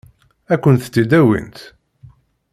Ad 0.53 0.59
kent-t-id-awint? 0.63 1.57